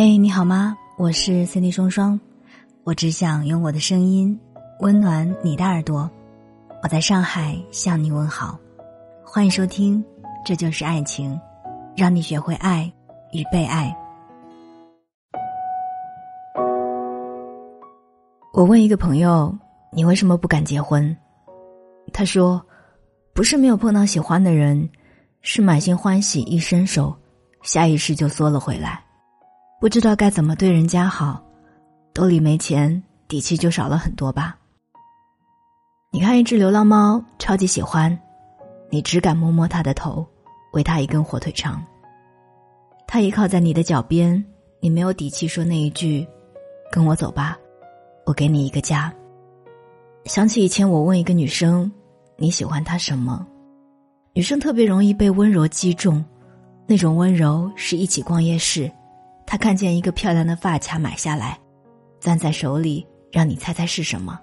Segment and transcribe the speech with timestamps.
[0.00, 0.78] 嘿，你好吗？
[0.96, 2.20] 我是 Cindy 双双，
[2.84, 4.38] 我只想用我的声音
[4.78, 6.08] 温暖你的耳朵。
[6.84, 8.56] 我在上海向你问好，
[9.24, 10.00] 欢迎收听
[10.46, 11.34] 《这就是爱情》，
[11.96, 12.88] 让你学会爱
[13.32, 13.92] 与被爱。
[18.52, 19.52] 我问一个朋友
[19.92, 21.16] ：“你为什么不敢结婚？”
[22.14, 22.64] 他说
[23.34, 24.88] ：“不是没有碰到喜欢的人，
[25.40, 27.12] 是满心欢喜一伸手，
[27.62, 29.02] 下意识就缩了回来。”
[29.80, 31.40] 不知道该怎么对人家好，
[32.12, 34.58] 兜里没钱，底气就少了很多吧。
[36.10, 38.18] 你看一只流浪猫，超级喜欢，
[38.90, 40.26] 你只敢摸摸它的头，
[40.72, 41.80] 喂它一根火腿肠。
[43.06, 44.44] 它依靠在你的脚边，
[44.80, 46.26] 你没有底气说那一句
[46.90, 47.56] ：“跟我走吧，
[48.26, 49.14] 我给你一个家。”
[50.26, 51.88] 想起以前我问一个女生
[52.36, 53.46] ：“你喜欢他什么？”
[54.34, 56.24] 女生特别容易被温柔击中，
[56.84, 58.90] 那种温柔是一起逛夜市。
[59.50, 61.58] 他看见一个漂亮的发卡，买下来，
[62.20, 64.38] 攥在手里，让你猜猜是什么。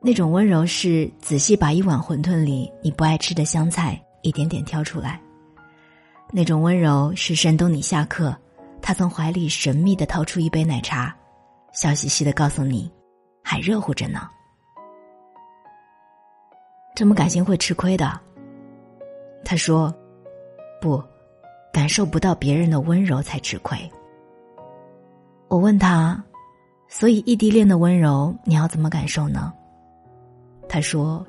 [0.00, 5.18] 那种温柔是仔细把一碗馄饨里你不爱吃的香菜一点点挑出来。
[6.30, 8.36] 那种温柔是山东你下课，
[8.82, 11.16] 他从怀里神秘的掏出一杯奶茶，
[11.72, 12.92] 笑嘻嘻的告诉你，
[13.42, 14.28] 还热乎着呢。
[16.94, 18.20] 这么感性会吃亏的。
[19.42, 19.90] 他说，
[20.82, 21.02] 不。
[21.76, 23.78] 感受不到别人的温柔才吃亏。
[25.46, 26.24] 我问他，
[26.88, 29.52] 所以异地恋的温柔你要怎么感受呢？
[30.70, 31.22] 他说，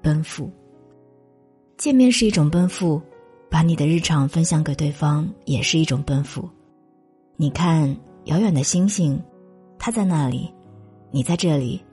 [0.00, 0.48] 奔赴。
[1.76, 3.02] 见面是一种奔赴，
[3.50, 6.48] 把你的日常分享给对方也是一种奔赴。
[7.34, 7.92] 你看
[8.26, 9.20] 遥远的星星，
[9.80, 10.48] 它在那里，
[11.10, 11.84] 你在这里，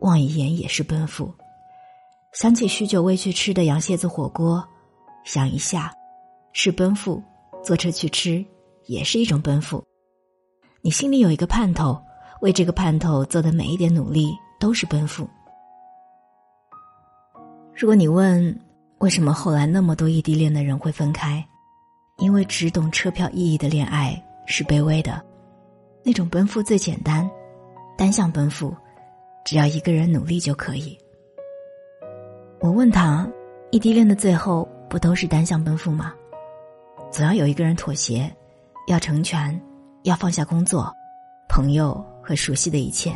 [0.00, 1.30] 望一眼也是奔赴。
[2.32, 4.66] 想起许久未去吃的羊蝎子火锅，
[5.22, 5.92] 想一下，
[6.54, 7.22] 是奔赴。
[7.62, 8.44] 坐车去吃，
[8.86, 9.82] 也是一种奔赴。
[10.80, 11.96] 你心里有一个盼头，
[12.40, 15.28] 为这个盼头做的每一点努力都是奔赴。
[17.74, 18.60] 如果你问
[18.98, 21.44] 为什么后来那么多异地恋的人会分开，
[22.18, 25.22] 因为只懂车票意义的恋爱是卑微的，
[26.04, 27.28] 那种奔赴最简单，
[27.96, 28.76] 单向奔赴，
[29.44, 30.98] 只要一个人努力就可以。
[32.60, 33.28] 我问他，
[33.70, 36.12] 异地恋的最后不都是单向奔赴吗？
[37.12, 38.34] 总要有一个人妥协，
[38.86, 39.60] 要成全，
[40.04, 40.90] 要放下工作、
[41.46, 43.14] 朋友和熟悉的一切。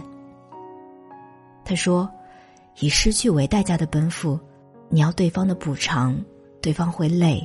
[1.65, 2.07] 他说
[2.79, 4.39] ：“以失去为代价的奔赴，
[4.91, 6.15] 你要对方的补偿，
[6.61, 7.43] 对方会累，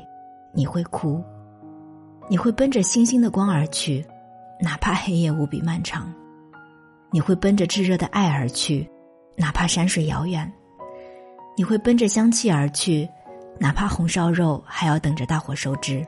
[0.51, 1.23] 你会哭，
[2.27, 4.05] 你会奔着星星的光而去，
[4.59, 6.03] 哪怕黑夜无比漫长；
[7.11, 8.85] 你会奔着炙热的爱而去，
[9.37, 10.45] 哪怕山水遥远；
[11.55, 13.09] 你会奔着香气而去，
[13.57, 16.05] 哪怕红烧肉还要等着大火收汁。”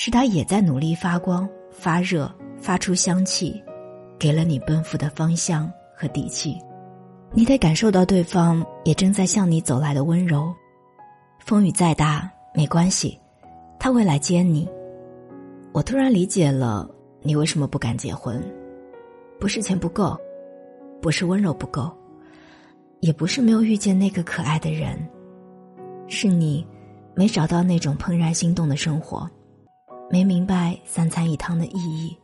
[0.00, 3.60] 是他也在努力发光、发热、发出香气，
[4.16, 6.56] 给了你奔赴的方向和底气。
[7.32, 10.54] 你得感受到对方也正在向你走来的温柔。
[11.40, 13.18] 风雨再大没关系，
[13.76, 14.68] 他会来接你。
[15.72, 16.88] 我突然理解了
[17.20, 18.40] 你为什么不敢结婚，
[19.40, 20.16] 不是钱不够，
[21.02, 21.92] 不是温柔不够，
[23.00, 24.96] 也不是没有遇见那个可爱的人，
[26.06, 26.64] 是你
[27.16, 29.28] 没找到那种怦然心动的生活。
[30.10, 32.16] 没明白三餐一汤的意义，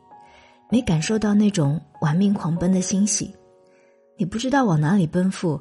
[0.71, 3.35] 没感受到那种玩命狂奔的欣喜，
[4.17, 5.61] 你不知道往哪里奔赴，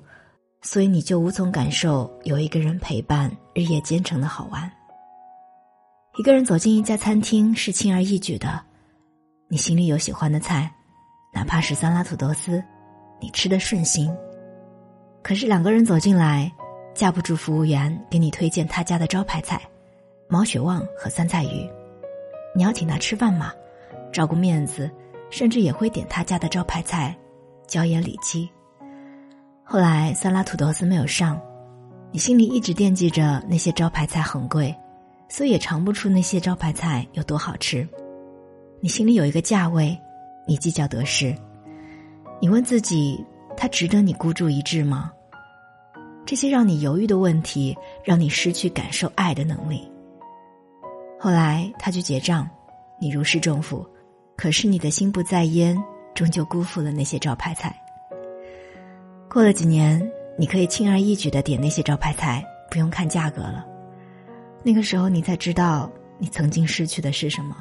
[0.61, 4.71] 所以你就无从感受有一个人陪伴日夜兼程的好玩。
[6.17, 8.63] 一个人走进一家餐厅是轻而易举的，
[9.49, 10.71] 你心里有喜欢的菜，
[11.33, 12.63] 哪怕是酸辣土豆丝，
[13.19, 14.09] 你吃的顺心。
[15.21, 16.51] 可是两个人走进来，
[16.93, 19.61] 架不住服务员给你推荐他家的招牌菜——
[20.29, 21.69] 毛血旺和酸菜鱼。
[22.55, 23.51] 你要请他吃饭嘛，
[24.11, 24.89] 照顾面子，
[25.29, 27.15] 甚至也会点他家的招牌菜——
[27.67, 28.49] 椒盐里脊。
[29.63, 31.41] 后来酸辣土豆丝没有上，
[32.11, 34.75] 你心里一直惦记着那些招牌菜很贵，
[35.27, 37.87] 所以也尝不出那些招牌菜有多好吃。
[38.79, 39.97] 你心里有一个价位，
[40.45, 41.35] 你计较得失。
[42.39, 43.25] 你问自己，
[43.55, 45.11] 他值得你孤注一掷吗？
[46.25, 49.89] 这些让你犹豫的问题，让你失去感受爱的能力。
[51.23, 52.45] 后来他去结账，
[52.99, 53.87] 你如释重负，
[54.35, 55.81] 可是你的心不在焉，
[56.13, 57.73] 终究辜负了那些招牌菜。
[59.29, 60.05] 过了几年，
[60.37, 63.65] 你可以轻而易举的点那些招牌菜，不用看价格了。
[64.63, 67.55] 那个时候，你才知道你曾经失去的是什么。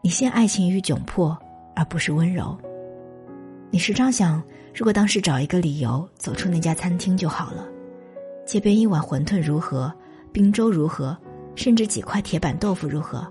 [0.00, 1.38] 你陷爱情于窘迫，
[1.76, 2.56] 而不是温柔。
[3.70, 4.42] 你时常想，
[4.74, 7.68] 如果当时找一个理由走出那家餐厅就好了。
[8.46, 9.92] 街边一碗馄饨如何？
[10.32, 11.14] 冰粥如何？
[11.54, 13.26] 甚至几块铁板豆腐如何？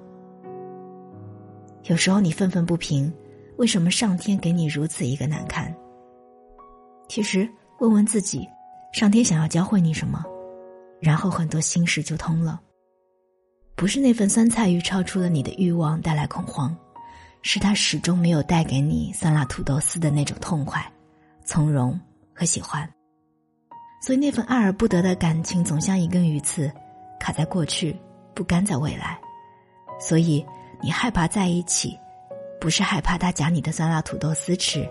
[1.83, 3.13] 有时候你愤愤不平，
[3.57, 5.73] 为什么上天给你如此一个难堪？
[7.09, 7.47] 其实
[7.79, 8.47] 问问自己，
[8.93, 10.23] 上天想要教会你什么？
[11.01, 12.61] 然后很多心事就通了。
[13.75, 16.73] 不是那份酸菜鱼超出了你的欲望带来恐慌，
[17.41, 20.81] 是他始终没有带给你酸辣土豆丝的那种痛快、
[21.43, 21.99] 从容
[22.33, 22.89] 和喜欢。
[24.01, 26.71] 所以那份爱而不得的感情总像一根鱼刺，
[27.19, 27.93] 卡在过去，
[28.33, 29.19] 不甘在未来。
[29.99, 30.45] 所以
[30.81, 31.97] 你害怕在一起，
[32.59, 34.87] 不是害怕他夹你的酸辣土豆丝吃，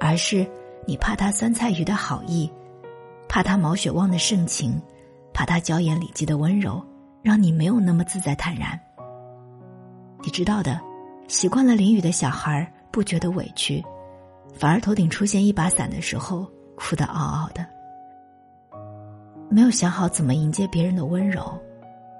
[0.00, 0.46] 而是
[0.86, 2.50] 你怕他酸菜鱼的好意，
[3.28, 4.80] 怕他毛血旺的盛情。
[5.36, 6.80] 怕他娇言礼记的温柔，
[7.20, 8.78] 让你没有那么自在坦然。
[10.22, 10.80] 你知道的，
[11.26, 13.84] 习惯了淋雨的小孩不觉得委屈，
[14.56, 17.66] 反而头顶出现一把伞的时候哭得嗷嗷的。
[19.50, 21.60] 没有想好怎么迎接别人的温柔，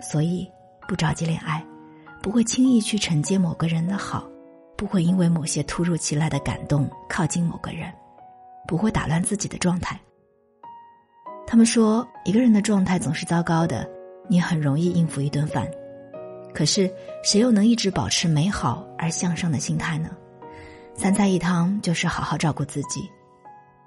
[0.06, 0.46] 所以
[0.86, 1.64] 不着急恋爱，
[2.22, 4.28] 不会轻易去承接某个人的好，
[4.76, 7.90] 不会因为某些突如其来的感动靠近某个人，
[8.68, 9.98] 不会打乱自己的状态。
[11.46, 13.88] 他们说，一个人的状态总是糟糕的，
[14.28, 15.66] 你很容易应付一顿饭。
[16.52, 16.92] 可是，
[17.22, 20.10] 谁又能一直保持美好而向上的心态呢？
[20.94, 23.10] 三菜一汤就是好好照顾自己，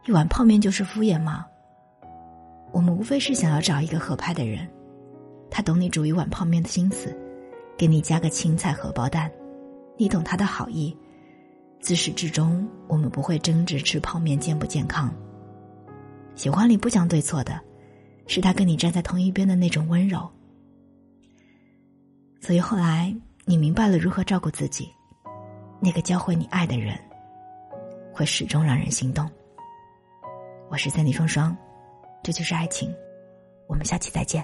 [0.06, 1.46] 一碗泡面就是敷衍吗？
[2.72, 4.68] 我们无非是想要找一个合拍的人，
[5.50, 7.16] 他懂你煮一碗泡面的心思，
[7.78, 9.32] 给你加个青菜荷包蛋，
[9.98, 10.96] 你懂他的好意。
[11.80, 15.14] 自始至终，我们不会争执吃泡面健不健康。
[16.36, 17.60] 喜欢里不讲对错的，
[18.26, 20.28] 是他跟你站在同一边的那种温柔。
[22.42, 23.16] 所以后来
[23.46, 24.90] 你明白了如何照顾自己，
[25.80, 26.98] 那个教会你爱的人，
[28.12, 29.30] 会始终让人心动。
[30.70, 31.56] 我是三里双双，
[32.24, 32.94] 这就是爱情，
[33.68, 34.44] 我们下期再见。